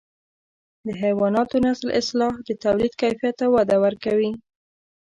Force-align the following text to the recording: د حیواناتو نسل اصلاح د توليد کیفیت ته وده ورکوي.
د 0.85 0.87
حیواناتو 1.01 1.55
نسل 1.65 1.87
اصلاح 2.01 2.33
د 2.47 2.49
توليد 2.63 2.93
کیفیت 3.01 3.35
ته 3.39 3.45
وده 3.55 3.77
ورکوي. 3.85 4.31